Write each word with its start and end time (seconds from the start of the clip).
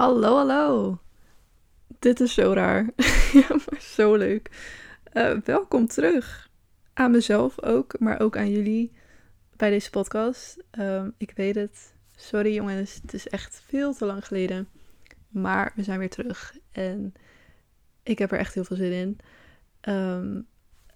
Hallo, 0.00 0.36
hallo. 0.36 0.98
Dit 1.98 2.20
is 2.20 2.34
zo 2.34 2.52
raar. 2.52 2.90
ja, 3.40 3.48
maar 3.48 3.80
zo 3.80 4.14
leuk. 4.14 4.50
Uh, 5.12 5.40
welkom 5.44 5.86
terug. 5.86 6.50
Aan 6.94 7.10
mezelf 7.10 7.62
ook, 7.62 7.98
maar 7.98 8.20
ook 8.20 8.36
aan 8.36 8.50
jullie 8.50 8.92
bij 9.56 9.70
deze 9.70 9.90
podcast. 9.90 10.56
Um, 10.78 11.14
ik 11.18 11.32
weet 11.34 11.54
het. 11.54 11.94
Sorry 12.16 12.54
jongens, 12.54 12.98
het 13.02 13.14
is 13.14 13.28
echt 13.28 13.62
veel 13.66 13.94
te 13.94 14.04
lang 14.04 14.26
geleden. 14.26 14.68
Maar 15.28 15.72
we 15.74 15.82
zijn 15.82 15.98
weer 15.98 16.10
terug. 16.10 16.54
En 16.72 17.12
ik 18.02 18.18
heb 18.18 18.32
er 18.32 18.38
echt 18.38 18.54
heel 18.54 18.64
veel 18.64 18.76
zin 18.76 18.92
in. 18.92 19.18
Um, 19.94 20.46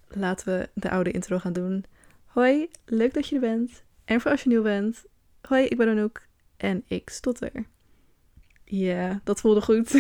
laten 0.09 0.47
we 0.47 0.69
de 0.75 0.91
oude 0.91 1.11
intro 1.11 1.39
gaan 1.39 1.53
doen. 1.53 1.85
Hoi, 2.25 2.69
leuk 2.85 3.15
dat 3.15 3.29
je 3.29 3.35
er 3.35 3.41
bent. 3.41 3.85
En 4.05 4.21
voor 4.21 4.31
als 4.31 4.43
je 4.43 4.49
nieuw 4.49 4.63
bent. 4.63 5.05
Hoi, 5.41 5.65
ik 5.65 5.77
ben 5.77 5.89
Anouk. 5.89 6.27
En 6.57 6.83
ik 6.87 7.11
stotter. 7.11 7.73
Ja, 8.77 9.21
dat 9.25 9.41
voelde 9.41 9.63
goed. 9.63 9.95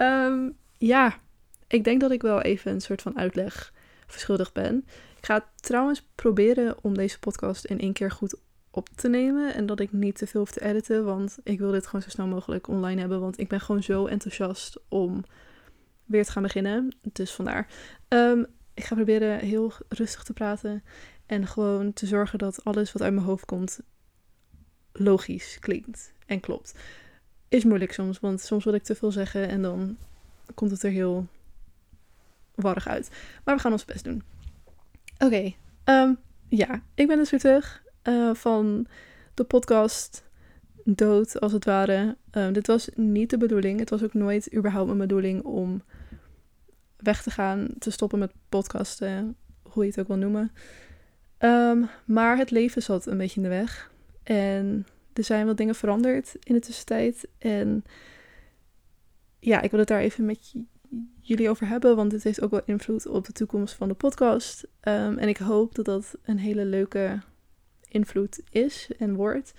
um, 0.00 0.56
ja, 0.92 1.18
ik 1.66 1.84
denk 1.84 2.00
dat 2.00 2.10
ik 2.10 2.22
wel 2.22 2.42
even 2.42 2.72
een 2.72 2.80
soort 2.80 3.02
van 3.02 3.18
uitleg 3.18 3.72
verschuldigd 4.06 4.52
ben. 4.52 4.84
Ik 5.18 5.24
ga 5.24 5.50
trouwens 5.56 6.08
proberen 6.14 6.76
om 6.82 6.94
deze 6.94 7.18
podcast 7.18 7.64
in 7.64 7.80
één 7.80 7.92
keer 7.92 8.10
goed 8.10 8.38
op 8.70 8.88
te 8.88 9.08
nemen. 9.08 9.54
En 9.54 9.66
dat 9.66 9.80
ik 9.80 9.92
niet 9.92 10.16
te 10.16 10.26
veel 10.26 10.40
hoef 10.40 10.50
te 10.50 10.64
editen. 10.64 11.04
Want 11.04 11.38
ik 11.42 11.58
wil 11.58 11.70
dit 11.70 11.86
gewoon 11.86 12.02
zo 12.02 12.08
snel 12.08 12.26
mogelijk 12.26 12.68
online 12.68 13.00
hebben. 13.00 13.20
Want 13.20 13.38
ik 13.38 13.48
ben 13.48 13.60
gewoon 13.60 13.82
zo 13.82 14.06
enthousiast 14.06 14.78
om 14.88 15.24
weer 16.04 16.24
te 16.24 16.30
gaan 16.30 16.42
beginnen. 16.42 16.96
Dus 17.12 17.32
vandaar. 17.32 17.68
Um, 18.08 18.46
ik 18.74 18.84
ga 18.84 18.94
proberen 18.94 19.38
heel 19.38 19.72
rustig 19.88 20.22
te 20.22 20.32
praten. 20.32 20.82
En 21.26 21.46
gewoon 21.46 21.92
te 21.92 22.06
zorgen 22.06 22.38
dat 22.38 22.64
alles 22.64 22.92
wat 22.92 23.02
uit 23.02 23.14
mijn 23.14 23.26
hoofd 23.26 23.44
komt 23.44 23.80
logisch 24.92 25.58
klinkt 25.60 26.12
en 26.26 26.40
klopt 26.40 26.74
is 27.48 27.64
moeilijk 27.64 27.92
soms, 27.92 28.20
want 28.20 28.40
soms 28.40 28.64
wil 28.64 28.74
ik 28.74 28.82
te 28.82 28.94
veel 28.94 29.12
zeggen 29.12 29.48
en 29.48 29.62
dan 29.62 29.96
komt 30.54 30.70
het 30.70 30.82
er 30.82 30.90
heel 30.90 31.26
warrig 32.54 32.88
uit. 32.88 33.10
Maar 33.44 33.54
we 33.54 33.60
gaan 33.60 33.72
ons 33.72 33.84
best 33.84 34.04
doen. 34.04 34.22
Oké, 35.18 35.54
ehm, 35.84 36.12
ja, 36.48 36.82
ik 36.94 37.06
ben 37.06 37.16
dus 37.16 37.30
weer 37.30 37.40
terug 37.40 37.82
uh, 38.02 38.34
van 38.34 38.86
de 39.34 39.44
podcast 39.44 40.24
dood, 40.84 41.40
als 41.40 41.52
het 41.52 41.64
ware. 41.64 42.16
Um, 42.30 42.52
dit 42.52 42.66
was 42.66 42.88
niet 42.94 43.30
de 43.30 43.38
bedoeling. 43.38 43.78
Het 43.78 43.90
was 43.90 44.02
ook 44.02 44.14
nooit 44.14 44.54
überhaupt 44.54 44.86
mijn 44.86 44.98
bedoeling 44.98 45.42
om 45.42 45.82
weg 46.96 47.22
te 47.22 47.30
gaan, 47.30 47.68
te 47.78 47.90
stoppen 47.90 48.18
met 48.18 48.32
podcasten, 48.48 49.36
hoe 49.62 49.82
je 49.82 49.90
het 49.90 50.00
ook 50.00 50.06
wil 50.06 50.16
noemen. 50.16 50.52
Um, 51.38 51.88
maar 52.04 52.36
het 52.36 52.50
leven 52.50 52.82
zat 52.82 53.06
een 53.06 53.18
beetje 53.18 53.36
in 53.36 53.42
de 53.42 53.48
weg. 53.48 53.90
En 54.22 54.86
er 55.16 55.24
zijn 55.24 55.46
wat 55.46 55.56
dingen 55.56 55.74
veranderd 55.74 56.36
in 56.42 56.54
de 56.54 56.60
tussentijd. 56.60 57.28
En 57.38 57.84
ja, 59.38 59.60
ik 59.60 59.70
wil 59.70 59.80
het 59.80 59.88
daar 59.88 60.00
even 60.00 60.24
met 60.24 60.54
jullie 61.20 61.50
over 61.50 61.66
hebben, 61.66 61.96
want 61.96 62.12
het 62.12 62.22
heeft 62.22 62.40
ook 62.40 62.50
wel 62.50 62.62
invloed 62.64 63.06
op 63.06 63.24
de 63.24 63.32
toekomst 63.32 63.74
van 63.74 63.88
de 63.88 63.94
podcast. 63.94 64.64
Um, 64.64 65.18
en 65.18 65.28
ik 65.28 65.36
hoop 65.36 65.74
dat 65.74 65.84
dat 65.84 66.14
een 66.22 66.38
hele 66.38 66.64
leuke 66.64 67.18
invloed 67.88 68.40
is 68.50 68.90
en 68.98 69.14
wordt. 69.14 69.52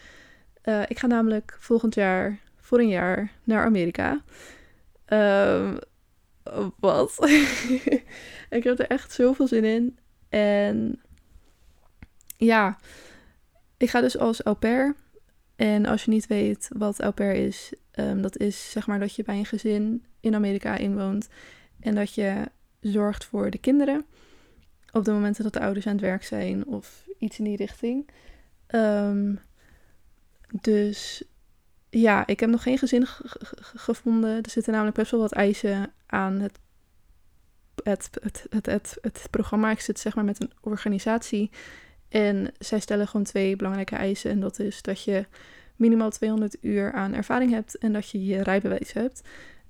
Uh, 0.64 0.84
ik 0.88 1.00
ga 1.00 1.08
namelijk 1.08 1.58
volgend 1.60 1.96
jaar 1.96 2.40
voor 2.56 2.80
een 2.80 2.88
jaar 2.88 3.32
naar 3.44 3.66
Amerika. 3.66 4.22
Um, 5.08 5.80
wat? 6.80 7.16
ik 8.50 8.64
heb 8.64 8.80
er 8.80 8.88
echt 8.88 9.12
zoveel 9.12 9.48
zin 9.48 9.64
in. 9.64 9.98
En 10.30 11.02
ja, 12.38 12.78
ik 13.78 13.90
ga 13.90 14.02
dus 14.02 14.18
als 14.18 14.44
au 14.44 14.56
pair 14.56 14.96
en 15.58 15.86
als 15.86 16.04
je 16.04 16.12
niet 16.12 16.28
weet 16.28 16.70
wat 16.78 17.00
au 17.00 17.34
is, 17.34 17.74
um, 17.96 18.22
dat 18.22 18.38
is 18.38 18.72
zeg 18.72 18.88
maar 18.88 19.00
dat 19.00 19.16
je 19.16 19.24
bij 19.24 19.38
een 19.38 19.46
gezin 19.46 20.06
in 20.20 20.36
Amerika 20.36 20.78
inwoont 20.78 21.28
en 21.80 21.96
dat 21.96 22.14
je 22.14 22.44
zorgt 22.80 23.26
voor 23.26 23.50
de 23.50 23.58
kinderen 23.58 24.06
op 24.92 25.06
de 25.06 25.12
momenten 25.12 25.44
dat 25.44 25.54
de 25.54 25.60
ouders 25.60 25.88
aan 25.88 25.94
het 25.94 26.02
werk 26.02 26.24
zijn 26.24 26.66
of 26.66 27.06
iets 27.20 27.38
in 27.38 27.44
die 27.44 27.58
richting. 27.58 28.10
Um, 28.68 29.40
dus 30.62 31.24
ja, 31.90 32.28
ik 32.28 32.40
heb 32.40 32.50
nog 32.50 32.64
geen 32.64 32.78
gezin 32.78 33.04
gevonden. 33.60 34.44
Er 34.44 34.50
zitten 34.50 34.72
namelijk 34.72 34.98
best 34.98 35.12
wel 35.12 35.20
wat 35.20 35.32
eisen 35.32 35.94
aan 36.06 36.40
het, 36.40 36.60
het, 37.84 38.10
het, 38.22 38.46
het, 38.50 38.66
het, 38.66 38.98
het 39.02 39.28
programma. 39.32 39.72
Ik 39.72 39.80
zit 39.80 40.00
zeg 40.00 40.16
maar 40.16 40.26
met 40.26 40.42
een 40.42 40.52
organisatie 40.62 41.52
en 42.10 42.52
zij 42.60 42.80
stellen 42.80 43.08
gewoon 43.08 43.26
twee 43.26 43.56
belangrijke 43.56 43.96
eisen. 43.96 44.32
En 44.32 44.40
dat 44.40 44.60
is 44.60 44.82
dat 44.82 45.04
je 45.04 45.26
minimaal 45.76 46.10
200 46.10 46.58
uur 46.62 46.94
aan 46.94 47.14
ervaring 47.14 47.52
hebt 47.52 47.78
en 47.78 47.94
dat 47.94 48.10
je 48.10 48.26
je 48.26 48.44
rijbewijs 48.44 48.94
hebt. 48.94 49.22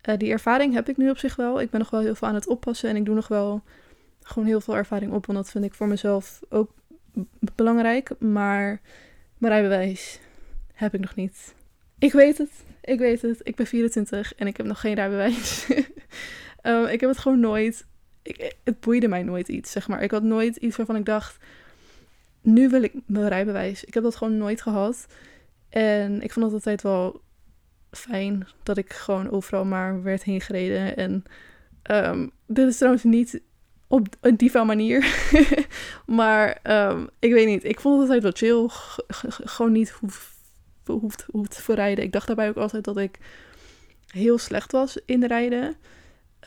Uh, 0.09 0.18
die 0.18 0.31
ervaring 0.31 0.74
heb 0.74 0.90
ik 0.90 0.97
nu 0.97 1.09
op 1.09 1.18
zich 1.18 1.36
wel. 1.36 1.62
Ik 1.62 1.70
ben 1.70 1.80
nog 1.80 1.90
wel 1.90 2.02
heel 2.02 2.16
veel 2.16 2.28
aan 2.28 2.36
het 2.36 2.47
oppassen 2.47 2.90
en 2.90 2.96
ik 2.96 3.06
doe 3.06 3.16
nog 3.16 3.28
wel 3.28 3.64
gewoon 4.22 4.47
heel 4.47 4.62
veel 4.62 4.76
ervaring 4.76 5.12
op. 5.12 5.26
Want 5.26 5.38
dat 5.38 5.52
vind 5.52 5.64
ik 5.66 5.74
voor 5.74 5.88
mezelf 5.88 6.40
ook 6.50 6.72
belangrijk. 7.56 8.12
Maar 8.20 8.81
mijn 9.38 9.53
rijbewijs 9.53 10.20
heb 10.74 10.94
ik 10.94 11.00
nog 11.00 11.16
niet. 11.16 11.56
Ik 12.00 12.12
weet 12.12 12.38
het. 12.38 12.52
Ik 12.81 13.00
weet 13.00 13.22
het. 13.22 13.40
Ik 13.44 13.56
ben 13.56 13.68
24 13.68 14.36
en 14.36 14.47
ik 14.47 14.58
heb 14.58 14.66
nog 14.66 14.80
geen 14.80 14.94
rijbewijs. 14.94 15.70
um, 16.64 16.86
ik 16.96 17.00
heb 17.00 17.09
het 17.09 17.18
gewoon 17.18 17.40
nooit. 17.40 17.86
Ik, 18.22 18.56
het 18.64 18.80
boeide 18.80 19.08
mij 19.08 19.24
nooit 19.24 19.47
iets, 19.47 19.72
zeg 19.72 19.88
maar. 19.88 20.03
Ik 20.03 20.12
had 20.12 20.24
nooit 20.24 20.56
iets 20.56 20.76
waarvan 20.78 20.96
ik 20.96 21.06
dacht 21.06 21.38
nu 22.47 22.69
wil 22.69 22.84
ik 22.84 22.94
mijn 23.06 23.28
rijbewijs. 23.28 23.84
Ik 23.84 23.94
heb 23.94 24.03
dat 24.03 24.16
gewoon 24.16 24.38
nooit 24.38 24.62
gehad. 24.62 25.06
En 25.69 26.22
ik 26.22 26.31
vond 26.31 26.46
het 26.46 26.53
altijd 26.53 26.81
wel 26.81 27.22
fijn 27.91 28.47
dat 28.63 28.78
ik 28.78 28.94
gewoon 28.94 29.30
overal 29.30 29.66
maar 29.66 30.03
werd 30.03 30.24
heen 30.24 30.41
gereden. 30.41 30.97
En 30.97 31.24
um, 31.91 32.31
dit 32.46 32.68
is 32.68 32.78
trouwens 32.78 33.03
niet 33.03 33.41
op 33.88 34.08
een 34.22 34.38
diva 34.38 34.63
manier. 34.63 35.06
maar 36.06 36.59
um, 36.63 37.09
ik 37.19 37.34
weet 37.34 37.47
niet. 37.47 37.63
Ik 37.63 37.80
vond 37.80 37.94
het 38.02 38.03
altijd 38.03 38.24
wel 38.24 38.50
chill. 38.50 38.68
gewoon 39.53 39.72
niet 39.72 39.90
hoef, 39.90 40.35
hoeft, 40.85 41.25
hoeft 41.31 41.62
voor 41.62 41.75
rijden. 41.75 42.03
Ik 42.03 42.12
dacht 42.12 42.28
daarbij 42.28 42.50
ook 42.50 42.58
altijd 42.58 42.84
dat 42.84 42.97
ik 42.97 43.18
heel 44.08 44.38
slecht 44.38 44.72
was 44.72 45.00
in 45.06 45.25
rijden. 45.25 45.75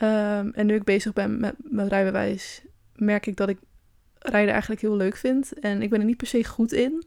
Um, 0.02 0.52
en 0.52 0.66
nu 0.66 0.74
ik 0.74 0.84
bezig 0.84 1.12
ben 1.12 1.40
met 1.40 1.54
mijn 1.58 1.88
rijbewijs, 1.88 2.62
merk 2.94 3.26
ik 3.26 3.36
dat 3.36 3.48
ik 3.48 3.58
rijden 4.20 4.50
eigenlijk 4.50 4.80
heel 4.80 4.96
leuk 4.96 5.16
vind. 5.16 5.58
En 5.58 5.82
ik 5.82 5.90
ben 5.90 6.00
er 6.00 6.06
niet 6.06 6.16
per 6.16 6.26
se 6.26 6.44
goed 6.44 6.72
in. 6.72 7.04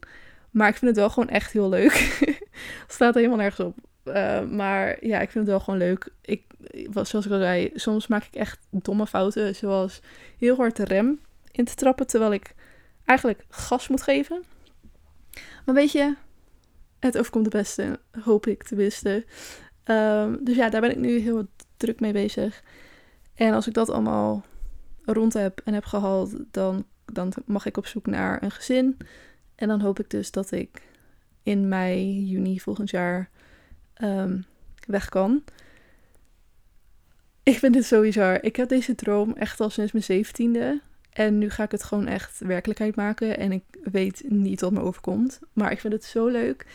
Maar 0.51 0.67
ik 0.67 0.75
vind 0.75 0.91
het 0.91 0.99
wel 0.99 1.09
gewoon 1.09 1.29
echt 1.29 1.51
heel 1.51 1.69
leuk. 1.69 1.93
staat 2.87 3.15
er 3.15 3.21
helemaal 3.21 3.37
nergens 3.37 3.67
op. 3.67 3.77
Uh, 4.03 4.41
maar 4.41 5.05
ja, 5.05 5.19
ik 5.19 5.31
vind 5.31 5.45
het 5.45 5.53
wel 5.53 5.59
gewoon 5.59 5.79
leuk. 5.79 6.09
Ik, 6.21 6.43
zoals 6.91 7.25
ik 7.25 7.31
al 7.31 7.37
zei, 7.37 7.71
soms 7.73 8.07
maak 8.07 8.23
ik 8.23 8.33
echt 8.33 8.59
domme 8.69 9.07
fouten. 9.07 9.55
Zoals 9.55 10.01
heel 10.37 10.55
hard 10.55 10.75
de 10.75 10.83
rem 10.83 11.19
in 11.51 11.65
te 11.65 11.75
trappen. 11.75 12.07
Terwijl 12.07 12.33
ik 12.33 12.53
eigenlijk 13.05 13.45
gas 13.49 13.87
moet 13.87 14.01
geven. 14.01 14.43
Maar 15.65 15.75
weet 15.75 15.91
je, 15.91 16.15
het 16.99 17.17
overkomt 17.17 17.43
de 17.43 17.57
beste. 17.57 17.99
Hoop 18.23 18.47
ik 18.47 18.63
tenminste. 18.63 19.25
Um, 19.85 20.43
dus 20.43 20.55
ja, 20.55 20.69
daar 20.69 20.81
ben 20.81 20.91
ik 20.91 20.97
nu 20.97 21.19
heel 21.19 21.47
druk 21.77 21.99
mee 21.99 22.13
bezig. 22.13 22.63
En 23.33 23.53
als 23.53 23.67
ik 23.67 23.73
dat 23.73 23.89
allemaal 23.89 24.45
rond 25.05 25.33
heb 25.33 25.61
en 25.63 25.73
heb 25.73 25.85
gehaald, 25.85 26.35
dan 26.51 26.85
dan 27.13 27.33
mag 27.45 27.65
ik 27.65 27.77
op 27.77 27.85
zoek 27.85 28.05
naar 28.05 28.43
een 28.43 28.51
gezin. 28.51 28.97
En 29.55 29.67
dan 29.67 29.81
hoop 29.81 29.99
ik 29.99 30.09
dus 30.09 30.31
dat 30.31 30.51
ik 30.51 30.81
in 31.43 31.67
mei, 31.67 32.23
juni 32.25 32.59
volgend 32.59 32.89
jaar 32.89 33.29
um, 34.01 34.45
weg 34.87 35.09
kan. 35.09 35.43
Ik 37.43 37.57
vind 37.57 37.73
dit 37.73 37.85
zo 37.85 38.01
bizar. 38.01 38.43
Ik 38.43 38.55
heb 38.55 38.69
deze 38.69 38.95
droom 38.95 39.33
echt 39.33 39.59
al 39.59 39.69
sinds 39.69 39.91
mijn 39.91 40.03
zeventiende. 40.03 40.81
En 41.09 41.37
nu 41.37 41.49
ga 41.49 41.63
ik 41.63 41.71
het 41.71 41.83
gewoon 41.83 42.07
echt 42.07 42.39
werkelijkheid 42.39 42.95
maken. 42.95 43.37
En 43.37 43.51
ik 43.51 43.63
weet 43.83 44.23
niet 44.27 44.61
wat 44.61 44.71
me 44.71 44.81
overkomt. 44.81 45.39
Maar 45.53 45.71
ik 45.71 45.79
vind 45.79 45.93
het 45.93 46.03
zo 46.03 46.27
leuk. 46.27 46.65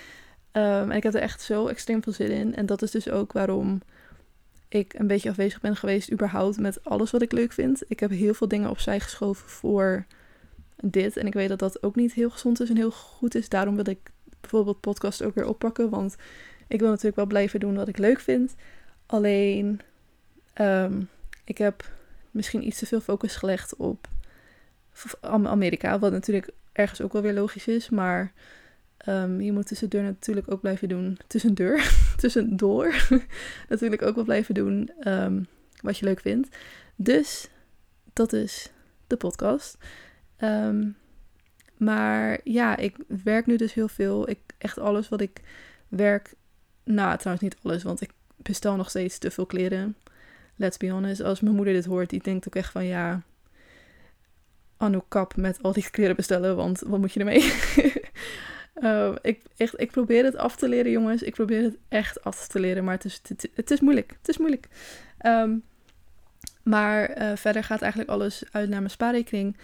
Um, 0.52 0.90
en 0.90 0.96
ik 0.96 1.02
heb 1.02 1.14
er 1.14 1.20
echt 1.20 1.42
zo 1.42 1.66
extreem 1.66 2.02
veel 2.02 2.12
zin 2.12 2.30
in. 2.30 2.54
En 2.54 2.66
dat 2.66 2.82
is 2.82 2.90
dus 2.90 3.10
ook 3.10 3.32
waarom 3.32 3.80
ik 4.68 4.94
een 4.94 5.06
beetje 5.06 5.30
afwezig 5.30 5.60
ben 5.60 5.76
geweest, 5.76 6.12
überhaupt 6.12 6.58
met 6.58 6.84
alles 6.84 7.10
wat 7.10 7.22
ik 7.22 7.32
leuk 7.32 7.52
vind. 7.52 7.82
Ik 7.88 8.00
heb 8.00 8.10
heel 8.10 8.34
veel 8.34 8.48
dingen 8.48 8.70
opzij 8.70 9.00
geschoven 9.00 9.48
voor 9.48 10.06
dit. 10.82 11.16
En 11.16 11.26
ik 11.26 11.34
weet 11.34 11.48
dat 11.48 11.58
dat 11.58 11.82
ook 11.82 11.96
niet 11.96 12.12
heel 12.12 12.30
gezond 12.30 12.60
is 12.60 12.68
en 12.68 12.76
heel 12.76 12.90
goed 12.90 13.34
is. 13.34 13.48
Daarom 13.48 13.76
wil 13.76 13.88
ik 13.88 14.10
bijvoorbeeld 14.40 14.80
podcast 14.80 15.22
ook 15.22 15.34
weer 15.34 15.46
oppakken. 15.46 15.90
Want 15.90 16.16
ik 16.66 16.80
wil 16.80 16.88
natuurlijk 16.88 17.16
wel 17.16 17.26
blijven 17.26 17.60
doen 17.60 17.74
wat 17.74 17.88
ik 17.88 17.98
leuk 17.98 18.20
vind. 18.20 18.54
Alleen, 19.06 19.80
ehm, 20.52 21.02
ik 21.44 21.58
heb 21.58 21.90
misschien 22.30 22.66
iets 22.66 22.78
te 22.78 22.86
veel 22.86 23.00
focus 23.00 23.36
gelegd 23.36 23.76
op 23.76 24.08
Amerika. 25.20 25.98
Wat 25.98 26.12
natuurlijk 26.12 26.50
ergens 26.72 27.00
ook 27.00 27.12
wel 27.12 27.22
weer 27.22 27.34
logisch 27.34 27.66
is. 27.66 27.90
Maar 27.90 28.32
um, 29.08 29.40
je 29.40 29.52
moet 29.52 29.66
tussendoor 29.66 30.02
natuurlijk 30.02 30.50
ook 30.50 30.60
blijven 30.60 30.88
doen. 30.88 31.18
Tussendoor. 31.26 31.80
tussendoor. 32.16 33.06
natuurlijk 33.68 34.02
ook 34.02 34.14
wel 34.14 34.24
blijven 34.24 34.54
doen 34.54 34.90
um, 35.08 35.46
wat 35.80 35.98
je 35.98 36.04
leuk 36.04 36.20
vindt. 36.20 36.56
Dus 36.96 37.48
dat 38.12 38.32
is 38.32 38.70
de 39.06 39.16
podcast. 39.16 39.78
Um, 40.42 40.96
maar 41.76 42.40
ja, 42.44 42.76
ik 42.76 42.96
werk 43.24 43.46
nu 43.46 43.56
dus 43.56 43.74
heel 43.74 43.88
veel. 43.88 44.28
Ik, 44.28 44.38
echt 44.58 44.78
alles 44.78 45.08
wat 45.08 45.20
ik 45.20 45.40
werk. 45.88 46.34
Nou, 46.84 47.18
trouwens 47.18 47.44
niet 47.44 47.56
alles, 47.62 47.82
want 47.82 48.00
ik 48.00 48.10
bestel 48.36 48.76
nog 48.76 48.88
steeds 48.88 49.18
te 49.18 49.30
veel 49.30 49.46
kleren. 49.46 49.96
Let's 50.56 50.76
be 50.76 50.90
honest. 50.90 51.20
Als 51.20 51.40
mijn 51.40 51.54
moeder 51.54 51.74
dit 51.74 51.84
hoort, 51.84 52.10
die 52.10 52.22
denkt 52.22 52.46
ook 52.46 52.54
echt 52.54 52.72
van 52.72 52.84
ja. 52.84 53.22
Anno 54.76 55.04
kap 55.08 55.36
met 55.36 55.62
al 55.62 55.72
die 55.72 55.90
kleren 55.90 56.16
bestellen, 56.16 56.56
want 56.56 56.80
wat 56.80 56.98
moet 57.00 57.12
je 57.12 57.20
ermee? 57.20 57.52
uh, 58.74 59.14
ik, 59.30 59.42
echt, 59.56 59.80
ik 59.80 59.90
probeer 59.90 60.24
het 60.24 60.36
af 60.36 60.56
te 60.56 60.68
leren, 60.68 60.90
jongens. 60.90 61.22
Ik 61.22 61.34
probeer 61.34 61.62
het 61.62 61.76
echt 61.88 62.24
af 62.24 62.46
te 62.46 62.60
leren, 62.60 62.84
maar 62.84 62.94
het 62.94 63.04
is, 63.04 63.20
het, 63.54 63.70
is 63.70 63.80
moeilijk. 63.80 64.14
Het 64.18 64.28
is 64.28 64.38
moeilijk. 64.38 64.68
Um, 65.26 65.62
maar 66.62 67.22
uh, 67.22 67.36
verder 67.36 67.64
gaat 67.64 67.80
eigenlijk 67.82 68.10
alles 68.10 68.42
uit 68.50 68.68
naar 68.68 68.78
mijn 68.78 68.90
spaarrekening. 68.90 69.56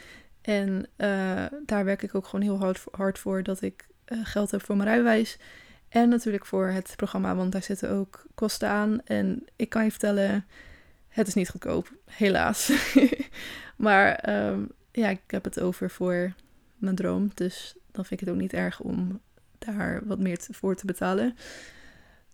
En 0.44 0.86
uh, 0.96 1.44
daar 1.66 1.84
werk 1.84 2.02
ik 2.02 2.14
ook 2.14 2.26
gewoon 2.26 2.44
heel 2.44 2.58
hard, 2.58 2.84
hard 2.90 3.18
voor 3.18 3.42
dat 3.42 3.62
ik 3.62 3.86
uh, 4.08 4.18
geld 4.22 4.50
heb 4.50 4.64
voor 4.64 4.76
mijn 4.76 4.88
rijbewijs. 4.88 5.38
En 5.88 6.08
natuurlijk 6.08 6.46
voor 6.46 6.66
het 6.66 6.92
programma, 6.96 7.34
want 7.34 7.52
daar 7.52 7.62
zitten 7.62 7.90
ook 7.90 8.24
kosten 8.34 8.68
aan. 8.68 9.00
En 9.04 9.44
ik 9.56 9.68
kan 9.68 9.84
je 9.84 9.90
vertellen, 9.90 10.46
het 11.08 11.26
is 11.26 11.34
niet 11.34 11.48
goedkoop, 11.48 11.92
helaas. 12.04 12.72
maar 13.76 14.34
um, 14.48 14.68
ja, 14.92 15.08
ik 15.08 15.20
heb 15.26 15.44
het 15.44 15.60
over 15.60 15.90
voor 15.90 16.32
mijn 16.76 16.94
droom. 16.94 17.30
Dus 17.34 17.74
dan 17.92 18.04
vind 18.04 18.20
ik 18.20 18.26
het 18.26 18.36
ook 18.36 18.40
niet 18.40 18.52
erg 18.52 18.80
om 18.80 19.20
daar 19.58 20.00
wat 20.04 20.18
meer 20.18 20.38
voor 20.50 20.74
te 20.74 20.86
betalen. 20.86 21.36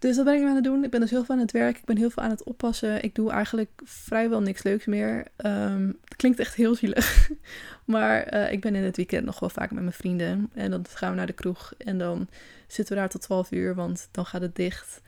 Dus 0.01 0.17
dat 0.17 0.25
ben 0.25 0.35
ik 0.35 0.49
aan 0.49 0.55
het 0.55 0.65
doen. 0.65 0.85
Ik 0.85 0.91
ben 0.91 1.01
dus 1.01 1.11
heel 1.11 1.25
veel 1.25 1.35
aan 1.35 1.41
het 1.41 1.53
werk. 1.53 1.79
Ik 1.79 1.85
ben 1.85 1.97
heel 1.97 2.11
veel 2.11 2.23
aan 2.23 2.31
het 2.31 2.45
oppassen. 2.45 3.03
Ik 3.03 3.15
doe 3.15 3.31
eigenlijk 3.31 3.71
vrijwel 3.85 4.41
niks 4.41 4.63
leuks 4.63 4.85
meer. 4.85 5.27
Um, 5.37 5.99
het 6.05 6.17
klinkt 6.17 6.39
echt 6.39 6.55
heel 6.55 6.75
zielig. 6.75 7.31
maar 7.85 8.35
uh, 8.35 8.53
ik 8.53 8.61
ben 8.61 8.75
in 8.75 8.83
het 8.83 8.97
weekend 8.97 9.25
nog 9.25 9.41
wel 9.41 9.49
vaak 9.49 9.71
met 9.71 9.83
mijn 9.83 9.95
vrienden. 9.95 10.51
En 10.55 10.71
dan 10.71 10.85
gaan 10.89 11.11
we 11.11 11.17
naar 11.17 11.27
de 11.27 11.33
kroeg. 11.33 11.73
En 11.79 11.99
dan 11.99 12.29
zitten 12.67 12.95
we 12.95 13.01
daar 13.01 13.11
tot 13.11 13.21
12 13.21 13.51
uur, 13.51 13.75
want 13.75 14.09
dan 14.11 14.27
gaat 14.27 14.41
het 14.41 14.57
dicht. 14.57 15.01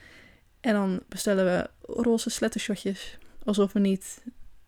En 0.61 0.73
dan 0.73 1.03
bestellen 1.09 1.45
we 1.45 1.71
roze 1.93 2.31
slettershotjes. 2.31 3.19
Alsof 3.45 3.73
we 3.73 3.79
niet 3.79 4.23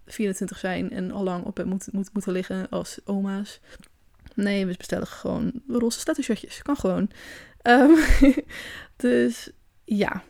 24 0.06 0.58
zijn 0.58 0.90
en 0.90 1.10
al 1.10 1.22
lang 1.22 1.44
op 1.44 1.56
het 1.56 1.66
moet, 1.66 1.92
moet, 1.92 2.10
moeten 2.12 2.32
liggen 2.32 2.68
als 2.68 2.98
oma's. 3.04 3.60
Nee, 4.34 4.66
we 4.66 4.74
bestellen 4.76 5.06
gewoon 5.06 5.52
roze 5.68 5.98
slettershotjes. 5.98 6.62
Kan 6.62 6.76
gewoon. 6.76 7.10
Um, 7.62 7.96
dus 8.96 9.50
ja, 9.84 10.22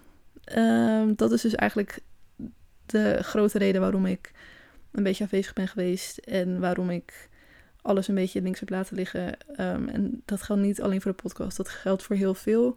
um, 0.56 1.14
dat 1.14 1.32
is 1.32 1.40
dus 1.40 1.54
eigenlijk 1.54 2.00
de 2.86 3.18
grote 3.22 3.58
reden 3.58 3.80
waarom 3.80 4.06
ik 4.06 4.32
een 4.92 5.02
beetje 5.02 5.24
afwezig 5.24 5.52
ben 5.52 5.68
geweest. 5.68 6.18
En 6.18 6.60
waarom 6.60 6.90
ik 6.90 7.28
alles 7.82 8.08
een 8.08 8.14
beetje 8.14 8.42
links 8.42 8.60
heb 8.60 8.68
laten 8.68 8.96
liggen. 8.96 9.36
Um, 9.60 9.88
en 9.88 10.22
dat 10.24 10.42
geldt 10.42 10.62
niet 10.62 10.82
alleen 10.82 11.00
voor 11.00 11.10
de 11.10 11.22
podcast, 11.22 11.56
dat 11.56 11.68
geldt 11.68 12.02
voor 12.02 12.16
heel 12.16 12.34
veel. 12.34 12.76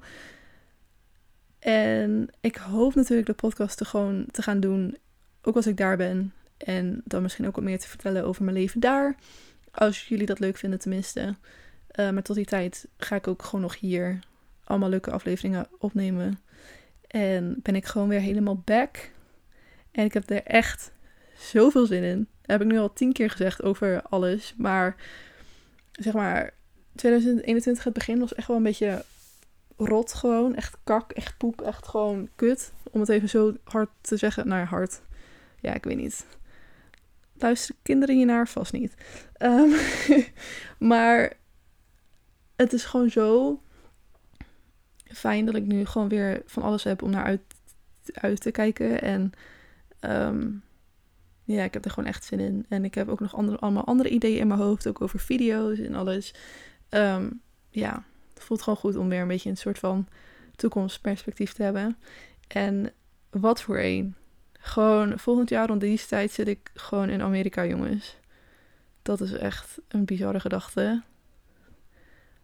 En 1.59 2.29
ik 2.41 2.55
hoop 2.55 2.95
natuurlijk 2.95 3.27
de 3.27 3.33
podcast 3.33 3.77
te 3.77 3.85
gewoon 3.85 4.25
te 4.31 4.41
gaan 4.41 4.59
doen, 4.59 4.97
ook 5.41 5.55
als 5.55 5.67
ik 5.67 5.77
daar 5.77 5.97
ben. 5.97 6.33
En 6.57 7.01
dan 7.05 7.21
misschien 7.21 7.47
ook 7.47 7.55
wat 7.55 7.63
meer 7.63 7.79
te 7.79 7.87
vertellen 7.87 8.25
over 8.25 8.43
mijn 8.43 8.57
leven 8.57 8.79
daar. 8.79 9.15
Als 9.71 10.07
jullie 10.07 10.25
dat 10.25 10.39
leuk 10.39 10.57
vinden 10.57 10.79
tenminste. 10.79 11.35
Uh, 11.99 12.09
maar 12.09 12.23
tot 12.23 12.35
die 12.35 12.45
tijd 12.45 12.87
ga 12.97 13.15
ik 13.15 13.27
ook 13.27 13.43
gewoon 13.43 13.61
nog 13.61 13.79
hier 13.79 14.19
allemaal 14.67 14.89
leuke 14.89 15.11
afleveringen 15.11 15.67
opnemen. 15.79 16.39
En 17.07 17.59
ben 17.61 17.75
ik 17.75 17.85
gewoon 17.85 18.07
weer 18.07 18.19
helemaal 18.19 18.61
back. 18.65 19.11
En 19.91 20.05
ik 20.05 20.13
heb 20.13 20.29
er 20.29 20.43
echt 20.43 20.91
zoveel 21.37 21.85
zin 21.85 22.03
in. 22.03 22.27
Heb 22.41 22.61
ik 22.61 22.67
nu 22.67 22.77
al 22.77 22.93
tien 22.93 23.13
keer 23.13 23.29
gezegd 23.29 23.63
over 23.63 24.01
alles. 24.01 24.53
Maar 24.57 24.95
zeg 25.91 26.13
maar, 26.13 26.53
2021 26.95 27.83
het 27.83 27.93
begin 27.93 28.19
was 28.19 28.33
echt 28.33 28.47
wel 28.47 28.57
een 28.57 28.63
beetje 28.63 29.05
rot 29.77 30.13
gewoon. 30.13 30.55
Echt 30.55 30.77
kak, 30.83 31.11
echt 31.11 31.37
poep, 31.37 31.61
echt 31.61 31.87
gewoon 31.87 32.29
kut. 32.35 32.71
Om 32.91 32.99
het 32.99 33.09
even 33.09 33.29
zo 33.29 33.55
hard 33.63 33.89
te 34.01 34.17
zeggen. 34.17 34.47
Nou 34.47 34.65
hard. 34.65 35.01
Ja, 35.59 35.73
ik 35.73 35.83
weet 35.83 35.97
niet. 35.97 36.25
Luisteren 37.33 37.81
kinderen 37.81 38.15
hiernaar? 38.15 38.47
Vast 38.47 38.71
niet. 38.71 38.93
Um, 39.37 39.75
maar 40.89 41.33
het 42.55 42.73
is 42.73 42.85
gewoon 42.85 43.09
zo 43.09 43.61
fijn 45.11 45.45
dat 45.45 45.55
ik 45.55 45.65
nu 45.65 45.85
gewoon 45.85 46.09
weer 46.09 46.41
van 46.45 46.63
alles 46.63 46.83
heb 46.83 47.01
om 47.01 47.09
naar 47.09 47.23
uit, 47.23 47.41
uit 48.13 48.41
te 48.41 48.51
kijken. 48.51 49.01
En 49.01 49.31
um, 50.01 50.63
ja, 51.43 51.63
ik 51.63 51.73
heb 51.73 51.85
er 51.85 51.91
gewoon 51.91 52.09
echt 52.09 52.25
zin 52.25 52.39
in. 52.39 52.65
En 52.69 52.85
ik 52.85 52.95
heb 52.95 53.07
ook 53.07 53.19
nog 53.19 53.35
andere, 53.35 53.57
allemaal 53.57 53.85
andere 53.85 54.09
ideeën 54.09 54.39
in 54.39 54.47
mijn 54.47 54.59
hoofd, 54.59 54.87
ook 54.87 55.01
over 55.01 55.19
video's 55.19 55.79
en 55.79 55.95
alles. 55.95 56.33
Um, 56.89 57.41
ja, 57.69 58.03
het 58.33 58.43
voelt 58.43 58.61
gewoon 58.61 58.79
goed 58.79 58.95
om 58.95 59.09
weer 59.09 59.21
een 59.21 59.27
beetje 59.27 59.49
een 59.49 59.57
soort 59.57 59.79
van 59.79 60.07
toekomstperspectief 60.55 61.53
te 61.53 61.63
hebben. 61.63 61.97
En 62.47 62.91
wat 63.29 63.61
voor 63.61 63.77
een. 63.79 64.15
Gewoon 64.59 65.19
volgend 65.19 65.49
jaar 65.49 65.67
rond 65.67 65.81
deze 65.81 66.07
tijd 66.07 66.31
zit 66.31 66.47
ik 66.47 66.71
gewoon 66.73 67.09
in 67.09 67.21
Amerika, 67.21 67.65
jongens. 67.65 68.17
Dat 69.01 69.21
is 69.21 69.31
echt 69.31 69.77
een 69.87 70.05
bizarre 70.05 70.39
gedachte. 70.39 71.01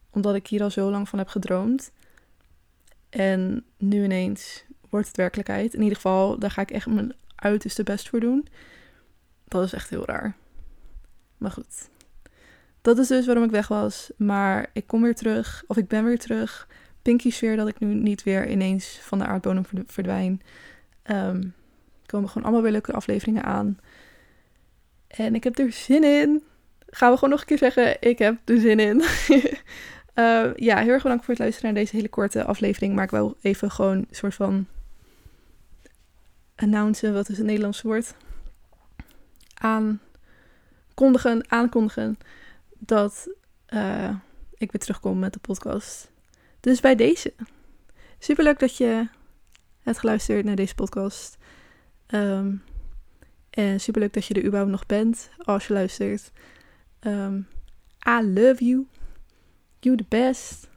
Omdat 0.09 0.35
ik 0.35 0.47
hier 0.47 0.63
al 0.63 0.71
zo 0.71 0.91
lang 0.91 1.09
van 1.09 1.19
heb 1.19 1.27
gedroomd. 1.27 1.91
En 3.13 3.65
nu 3.77 4.03
ineens 4.03 4.63
wordt 4.89 5.07
het 5.07 5.17
werkelijkheid. 5.17 5.73
In 5.73 5.81
ieder 5.81 5.95
geval, 5.95 6.39
daar 6.39 6.51
ga 6.51 6.61
ik 6.61 6.71
echt 6.71 6.87
mijn 6.87 7.13
uiterste 7.35 7.83
best 7.83 8.09
voor 8.09 8.19
doen. 8.19 8.47
Dat 9.47 9.63
is 9.63 9.73
echt 9.73 9.89
heel 9.89 10.05
raar. 10.05 10.35
Maar 11.37 11.51
goed. 11.51 11.89
Dat 12.81 12.97
is 12.97 13.07
dus 13.07 13.25
waarom 13.25 13.43
ik 13.43 13.51
weg 13.51 13.67
was. 13.67 14.11
Maar 14.17 14.69
ik 14.73 14.87
kom 14.87 15.01
weer 15.01 15.15
terug. 15.15 15.63
Of 15.67 15.77
ik 15.77 15.87
ben 15.87 16.05
weer 16.05 16.19
terug. 16.19 16.67
Pinky 17.01 17.31
sfeer 17.31 17.55
dat 17.55 17.67
ik 17.67 17.79
nu 17.79 17.93
niet 17.93 18.23
weer 18.23 18.49
ineens 18.49 18.99
van 19.01 19.17
de 19.17 19.25
aardbodem 19.25 19.63
verdwijn. 19.85 20.41
Um, 21.05 21.53
komen 22.05 22.29
gewoon 22.29 22.43
allemaal 22.43 22.61
weer 22.61 22.71
leuke 22.71 22.93
afleveringen 22.93 23.43
aan. 23.43 23.79
En 25.07 25.35
ik 25.35 25.43
heb 25.43 25.57
er 25.57 25.71
zin 25.71 26.03
in. 26.03 26.43
Gaan 26.89 27.09
we 27.09 27.15
gewoon 27.15 27.29
nog 27.29 27.39
een 27.39 27.45
keer 27.45 27.57
zeggen, 27.57 27.97
ik 27.99 28.17
heb 28.17 28.37
er 28.45 28.59
zin 28.59 28.79
in. 28.79 29.01
Uh, 30.15 30.53
ja, 30.55 30.77
heel 30.77 30.91
erg 30.91 31.03
bedankt 31.03 31.25
voor 31.25 31.33
het 31.33 31.43
luisteren 31.43 31.73
naar 31.73 31.83
deze 31.83 31.95
hele 31.95 32.09
korte 32.09 32.43
aflevering. 32.43 32.95
Maar 32.95 33.03
ik 33.03 33.11
wil 33.11 33.37
even 33.41 33.71
gewoon 33.71 33.97
een 33.97 34.07
soort 34.11 34.35
van 34.35 34.67
announcen, 36.55 37.13
wat 37.13 37.29
is 37.29 37.37
het 37.37 37.45
Nederlands 37.45 37.81
woord? 37.81 38.15
Aankondigen, 39.53 41.51
aankondigen 41.51 42.17
dat 42.77 43.29
uh, 43.69 44.15
ik 44.57 44.71
weer 44.71 44.81
terugkom 44.81 45.19
met 45.19 45.33
de 45.33 45.39
podcast. 45.39 46.11
Dus 46.59 46.79
bij 46.79 46.95
deze. 46.95 47.33
Superleuk 48.19 48.59
dat 48.59 48.77
je 48.77 49.07
hebt 49.81 49.99
geluisterd 49.99 50.45
naar 50.45 50.55
deze 50.55 50.75
podcast. 50.75 51.37
Um, 52.07 52.63
en 53.49 53.79
superleuk 53.79 54.13
dat 54.13 54.25
je 54.25 54.33
er 54.33 54.45
überhaupt 54.45 54.71
nog 54.71 54.85
bent 54.85 55.29
als 55.37 55.67
je 55.67 55.73
luistert. 55.73 56.31
Um, 56.99 57.47
I 58.07 58.21
love 58.21 58.65
you. 58.65 58.87
You 59.83 59.95
the 59.95 60.05
best. 60.07 60.69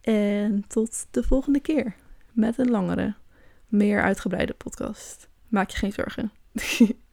En 0.00 0.64
tot 0.68 1.06
de 1.10 1.22
volgende 1.22 1.60
keer 1.60 1.94
met 2.32 2.58
een 2.58 2.70
langere, 2.70 3.14
meer 3.68 4.02
uitgebreide 4.02 4.54
podcast. 4.54 5.28
Maak 5.48 5.70
je 5.70 5.78
geen 5.78 5.92
zorgen. 5.92 6.32